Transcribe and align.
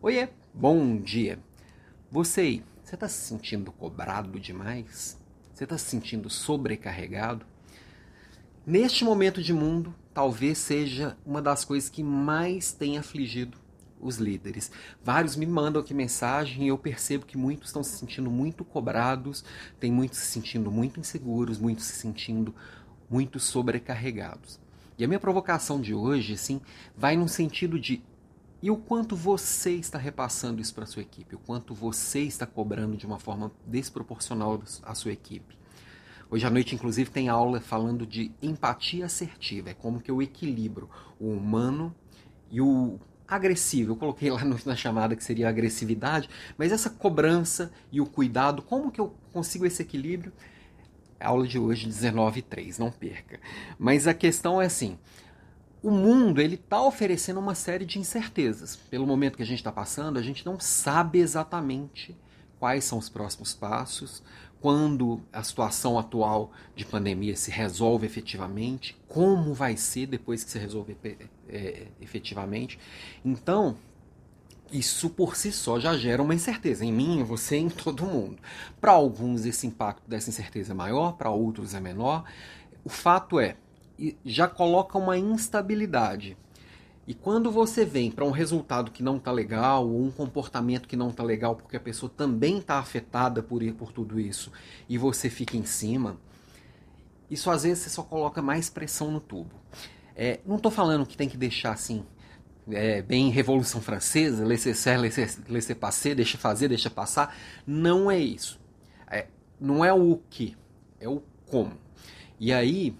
Oiê, 0.00 0.28
bom 0.54 0.96
dia. 0.96 1.40
Você 2.08 2.40
aí, 2.40 2.64
você 2.84 2.94
está 2.94 3.08
se 3.08 3.20
sentindo 3.26 3.72
cobrado 3.72 4.38
demais? 4.38 5.18
Você 5.52 5.64
está 5.64 5.76
se 5.76 5.86
sentindo 5.86 6.30
sobrecarregado? 6.30 7.44
Neste 8.64 9.04
momento 9.04 9.42
de 9.42 9.52
mundo, 9.52 9.92
talvez 10.14 10.58
seja 10.58 11.18
uma 11.26 11.42
das 11.42 11.64
coisas 11.64 11.90
que 11.90 12.04
mais 12.04 12.70
tem 12.70 12.96
afligido 12.96 13.58
os 14.00 14.18
líderes. 14.18 14.70
Vários 15.02 15.34
me 15.34 15.46
mandam 15.46 15.82
aqui 15.82 15.92
mensagem 15.92 16.66
e 16.66 16.68
eu 16.68 16.78
percebo 16.78 17.26
que 17.26 17.36
muitos 17.36 17.70
estão 17.70 17.82
se 17.82 17.98
sentindo 17.98 18.30
muito 18.30 18.64
cobrados, 18.64 19.44
tem 19.80 19.90
muitos 19.90 20.20
se 20.20 20.26
sentindo 20.26 20.70
muito 20.70 21.00
inseguros, 21.00 21.58
muitos 21.58 21.86
se 21.86 21.96
sentindo 21.96 22.54
muito 23.10 23.40
sobrecarregados. 23.40 24.60
E 24.96 25.04
a 25.04 25.08
minha 25.08 25.18
provocação 25.18 25.80
de 25.80 25.92
hoje, 25.92 26.34
assim, 26.34 26.60
vai 26.96 27.16
no 27.16 27.28
sentido 27.28 27.80
de 27.80 28.00
e 28.62 28.70
o 28.70 28.76
quanto 28.76 29.14
você 29.14 29.72
está 29.72 29.98
repassando 29.98 30.60
isso 30.60 30.74
para 30.74 30.84
a 30.84 30.86
sua 30.86 31.02
equipe, 31.02 31.36
o 31.36 31.38
quanto 31.38 31.74
você 31.74 32.20
está 32.20 32.46
cobrando 32.46 32.96
de 32.96 33.06
uma 33.06 33.18
forma 33.18 33.52
desproporcional 33.66 34.60
à 34.82 34.94
sua 34.94 35.12
equipe. 35.12 35.56
Hoje 36.30 36.44
à 36.46 36.50
noite, 36.50 36.74
inclusive, 36.74 37.08
tem 37.08 37.28
aula 37.28 37.60
falando 37.60 38.06
de 38.06 38.30
empatia 38.42 39.06
assertiva. 39.06 39.70
É 39.70 39.74
como 39.74 40.00
que 40.00 40.10
eu 40.10 40.20
equilibro 40.20 40.90
o 41.18 41.30
humano 41.30 41.94
e 42.50 42.60
o 42.60 42.98
agressivo. 43.26 43.92
Eu 43.92 43.96
coloquei 43.96 44.30
lá 44.30 44.42
na 44.44 44.76
chamada 44.76 45.16
que 45.16 45.24
seria 45.24 45.48
agressividade, 45.48 46.28
mas 46.56 46.72
essa 46.72 46.90
cobrança 46.90 47.70
e 47.92 48.00
o 48.00 48.06
cuidado, 48.06 48.60
como 48.60 48.90
que 48.90 49.00
eu 49.00 49.14
consigo 49.32 49.64
esse 49.64 49.80
equilíbrio? 49.80 50.32
Aula 51.20 51.46
de 51.46 51.58
hoje, 51.58 51.86
19 51.86 52.40
e 52.40 52.42
3, 52.42 52.78
não 52.78 52.90
perca. 52.90 53.40
Mas 53.78 54.06
a 54.06 54.14
questão 54.14 54.60
é 54.60 54.66
assim, 54.66 54.98
o 55.82 55.90
mundo 55.90 56.40
ele 56.40 56.56
está 56.56 56.82
oferecendo 56.82 57.38
uma 57.38 57.54
série 57.54 57.84
de 57.84 57.98
incertezas. 57.98 58.76
Pelo 58.76 59.06
momento 59.06 59.36
que 59.36 59.42
a 59.42 59.46
gente 59.46 59.58
está 59.58 59.72
passando, 59.72 60.18
a 60.18 60.22
gente 60.22 60.44
não 60.44 60.58
sabe 60.58 61.18
exatamente 61.18 62.16
quais 62.58 62.84
são 62.84 62.98
os 62.98 63.08
próximos 63.08 63.54
passos, 63.54 64.22
quando 64.60 65.20
a 65.32 65.42
situação 65.42 65.98
atual 65.98 66.50
de 66.74 66.84
pandemia 66.84 67.36
se 67.36 67.50
resolve 67.50 68.06
efetivamente, 68.06 68.96
como 69.06 69.54
vai 69.54 69.76
ser 69.76 70.06
depois 70.06 70.42
que 70.42 70.50
se 70.50 70.58
resolver 70.58 70.96
é, 71.48 71.86
efetivamente. 72.00 72.78
Então, 73.24 73.76
isso 74.72 75.08
por 75.10 75.36
si 75.36 75.52
só 75.52 75.78
já 75.78 75.96
gera 75.96 76.22
uma 76.22 76.34
incerteza 76.34 76.84
em 76.84 76.92
mim, 76.92 77.20
em 77.20 77.22
você, 77.22 77.56
em 77.56 77.68
todo 77.68 78.04
mundo. 78.04 78.38
Para 78.80 78.92
alguns 78.92 79.46
esse 79.46 79.66
impacto 79.66 80.08
dessa 80.08 80.28
incerteza 80.28 80.72
é 80.72 80.74
maior, 80.74 81.12
para 81.12 81.30
outros 81.30 81.72
é 81.72 81.80
menor. 81.80 82.24
O 82.84 82.88
fato 82.88 83.38
é, 83.38 83.56
já 84.24 84.46
coloca 84.48 84.96
uma 84.96 85.18
instabilidade 85.18 86.36
e 87.08 87.14
quando 87.14 87.50
você 87.50 87.86
vem 87.86 88.10
para 88.10 88.22
um 88.26 88.30
resultado 88.30 88.90
que 88.90 89.02
não 89.02 89.16
está 89.16 89.32
legal, 89.32 89.88
ou 89.88 90.04
um 90.04 90.10
comportamento 90.10 90.86
que 90.86 90.94
não 90.94 91.08
está 91.08 91.22
legal, 91.22 91.56
porque 91.56 91.74
a 91.74 91.80
pessoa 91.80 92.12
também 92.14 92.58
está 92.58 92.78
afetada 92.78 93.42
por, 93.42 93.62
por 93.72 93.92
tudo 93.92 94.20
isso, 94.20 94.52
e 94.86 94.98
você 94.98 95.30
fica 95.30 95.56
em 95.56 95.64
cima, 95.64 96.20
isso 97.30 97.50
às 97.50 97.62
vezes 97.62 97.84
você 97.84 97.88
só 97.88 98.02
coloca 98.02 98.42
mais 98.42 98.68
pressão 98.68 99.10
no 99.10 99.20
tubo. 99.20 99.54
É, 100.14 100.40
não 100.44 100.56
estou 100.56 100.70
falando 100.70 101.06
que 101.06 101.16
tem 101.16 101.30
que 101.30 101.38
deixar 101.38 101.72
assim, 101.72 102.04
é, 102.70 103.00
bem 103.00 103.30
Revolução 103.30 103.80
Francesa, 103.80 104.44
laissez-faire, 104.44 105.00
laissez-passer, 105.48 106.14
deixa 106.14 106.36
fazer, 106.36 106.68
deixa 106.68 106.90
passar. 106.90 107.34
Não 107.66 108.10
é 108.10 108.18
isso. 108.18 108.60
É, 109.10 109.28
não 109.58 109.82
é 109.82 109.94
o 109.94 110.20
que, 110.28 110.54
é 111.00 111.08
o 111.08 111.22
como. 111.46 111.72
E 112.38 112.52
aí, 112.52 112.94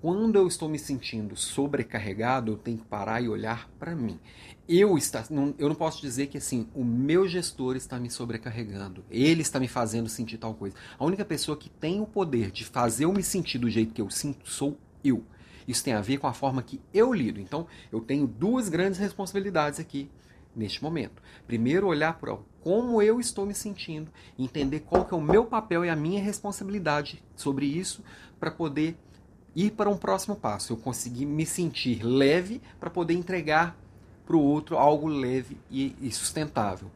quando 0.00 0.36
eu 0.36 0.46
estou 0.46 0.68
me 0.68 0.78
sentindo 0.78 1.36
sobrecarregado, 1.36 2.52
eu 2.52 2.56
tenho 2.56 2.78
que 2.78 2.84
parar 2.84 3.20
e 3.20 3.28
olhar 3.28 3.68
para 3.78 3.94
mim. 3.94 4.18
Eu, 4.68 4.98
está, 4.98 5.24
não, 5.30 5.54
eu 5.58 5.68
não 5.68 5.74
posso 5.74 6.00
dizer 6.00 6.26
que 6.26 6.38
assim, 6.38 6.68
o 6.74 6.84
meu 6.84 7.26
gestor 7.26 7.76
está 7.76 7.98
me 7.98 8.10
sobrecarregando, 8.10 9.04
ele 9.10 9.42
está 9.42 9.58
me 9.58 9.68
fazendo 9.68 10.08
sentir 10.08 10.38
tal 10.38 10.54
coisa. 10.54 10.76
A 10.98 11.04
única 11.04 11.24
pessoa 11.24 11.56
que 11.56 11.70
tem 11.70 12.00
o 12.00 12.06
poder 12.06 12.50
de 12.50 12.64
fazer 12.64 13.04
eu 13.04 13.12
me 13.12 13.22
sentir 13.22 13.58
do 13.58 13.70
jeito 13.70 13.94
que 13.94 14.02
eu 14.02 14.10
sinto 14.10 14.48
sou 14.48 14.78
eu. 15.02 15.24
Isso 15.66 15.82
tem 15.82 15.94
a 15.94 16.00
ver 16.00 16.18
com 16.18 16.26
a 16.26 16.32
forma 16.32 16.62
que 16.62 16.80
eu 16.92 17.12
lido. 17.12 17.40
Então, 17.40 17.66
eu 17.90 18.00
tenho 18.00 18.26
duas 18.26 18.68
grandes 18.68 18.98
responsabilidades 18.98 19.80
aqui 19.80 20.08
neste 20.54 20.82
momento. 20.82 21.22
Primeiro, 21.46 21.86
olhar 21.86 22.18
para 22.18 22.36
como 22.60 23.00
eu 23.02 23.20
estou 23.20 23.46
me 23.46 23.54
sentindo, 23.54 24.10
entender 24.38 24.80
qual 24.80 25.04
que 25.04 25.14
é 25.14 25.16
o 25.16 25.20
meu 25.20 25.44
papel 25.44 25.84
e 25.84 25.88
a 25.88 25.96
minha 25.96 26.22
responsabilidade 26.22 27.22
sobre 27.36 27.66
isso 27.66 28.02
para 28.40 28.50
poder 28.50 28.96
ir 29.56 29.70
para 29.70 29.88
um 29.88 29.96
próximo 29.96 30.36
passo. 30.36 30.74
Eu 30.74 30.76
conseguir 30.76 31.24
me 31.24 31.46
sentir 31.46 32.02
leve 32.04 32.60
para 32.78 32.90
poder 32.90 33.14
entregar 33.14 33.74
para 34.26 34.36
o 34.36 34.42
outro 34.42 34.76
algo 34.76 35.08
leve 35.08 35.56
e, 35.70 35.96
e 36.00 36.12
sustentável. 36.12 36.90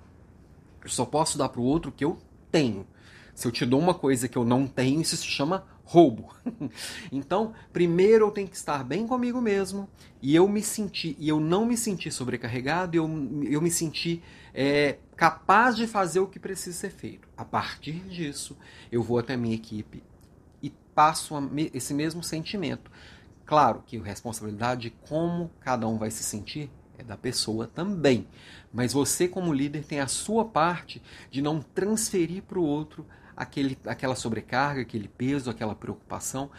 Eu 0.85 0.91
só 0.91 1.07
posso 1.07 1.39
dar 1.39 1.49
para 1.49 1.61
o 1.61 1.65
outro 1.65 1.91
o 1.91 1.93
que 1.93 2.05
eu 2.05 2.19
tenho. 2.53 2.87
Se 3.35 3.47
eu 3.47 3.53
te 3.53 3.65
dou 3.65 3.81
uma 3.81 3.95
coisa 3.95 4.29
que 4.29 4.37
eu 4.37 4.45
não 4.45 4.67
tenho, 4.67 5.01
isso 5.01 5.17
se 5.17 5.25
chama 5.25 5.65
roubo. 5.85 6.35
então, 7.11 7.55
primeiro 7.73 8.27
eu 8.27 8.31
tenho 8.31 8.49
que 8.49 8.57
estar 8.57 8.85
bem 8.85 9.07
comigo 9.07 9.41
mesmo 9.41 9.89
e 10.21 10.35
eu 10.35 10.47
me 10.47 10.63
sentir 10.63 11.17
e 11.19 11.29
eu 11.29 11.41
não 11.41 11.65
me 11.65 11.77
sentir 11.77 12.13
sobrecarregado, 12.13 12.97
eu, 12.97 13.09
eu 13.49 13.61
me 13.61 13.71
sentir 13.71 14.23
é, 14.53 14.99
capaz 15.17 15.77
de 15.77 15.87
fazer 15.87 16.21
o 16.21 16.27
que 16.27 16.39
precisa 16.39 16.77
ser 16.77 16.91
feito. 16.91 17.27
A 17.37 17.45
partir 17.45 18.01
disso, 18.09 18.57
eu 18.93 19.03
vou 19.03 19.19
até 19.19 19.35
a 19.35 19.39
minha 19.39 19.55
equipe 19.55 20.03
passo 21.01 21.35
esse 21.73 21.95
mesmo 21.95 22.23
sentimento. 22.23 22.91
Claro 23.47 23.83
que 23.87 23.97
a 23.97 24.03
responsabilidade 24.03 24.83
de 24.83 24.91
como 24.91 25.51
cada 25.59 25.89
um 25.89 25.97
vai 25.97 26.11
se 26.11 26.23
sentir 26.23 26.71
é 26.99 27.03
da 27.03 27.17
pessoa 27.17 27.67
também. 27.67 28.29
Mas 28.71 28.93
você, 28.93 29.27
como 29.27 29.51
líder, 29.51 29.83
tem 29.83 29.99
a 29.99 30.07
sua 30.07 30.45
parte 30.45 31.03
de 31.31 31.41
não 31.41 31.63
transferir 31.63 32.43
para 32.43 32.59
o 32.59 32.63
outro 32.63 33.07
aquele, 33.35 33.79
aquela 33.87 34.15
sobrecarga, 34.15 34.83
aquele 34.83 35.09
peso, 35.09 35.49
aquela 35.49 35.75
preocupação, 35.75 36.51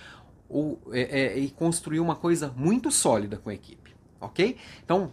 ou, 0.49 0.81
é, 0.91 1.01
é, 1.01 1.37
e 1.37 1.51
construir 1.51 1.99
uma 1.99 2.15
coisa 2.15 2.51
muito 2.57 2.89
sólida 2.89 3.37
com 3.37 3.51
a 3.51 3.53
equipe. 3.53 3.95
Ok? 4.19 4.57
Então, 4.83 5.11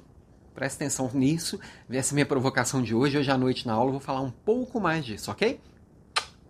preste 0.55 0.77
atenção 0.77 1.11
nisso. 1.13 1.61
Essa 1.91 2.13
é 2.13 2.13
a 2.13 2.15
minha 2.15 2.27
provocação 2.27 2.81
de 2.83 2.95
hoje. 2.95 3.19
Hoje 3.19 3.31
à 3.31 3.37
noite 3.37 3.67
na 3.67 3.75
aula 3.75 3.89
eu 3.89 3.93
vou 3.93 4.01
falar 4.01 4.23
um 4.23 4.31
pouco 4.31 4.81
mais 4.81 5.05
disso, 5.05 5.31
ok? 5.31 5.61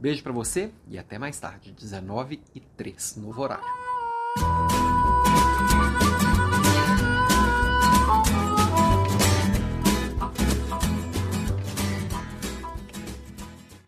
Beijo 0.00 0.22
para 0.22 0.32
você 0.32 0.70
e 0.88 0.96
até 0.96 1.18
mais 1.18 1.40
tarde, 1.40 1.72
19 1.72 2.40
e 2.54 2.60
3, 2.60 3.16
novo 3.16 3.42
horário. 3.42 3.87